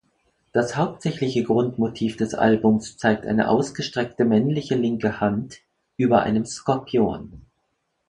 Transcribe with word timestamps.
Das 0.51 0.77
hauptsächliche 0.77 1.43
Grundmotiv 1.43 2.17
des 2.17 2.33
Albums 2.33 2.97
zeigt 2.97 3.27
eine 3.27 3.49
ausgestreckte 3.49 4.25
männliche 4.25 4.73
linke 4.73 5.19
Hand 5.19 5.57
über 5.95 6.23
einem 6.23 6.43
Skorpion. 6.43 7.45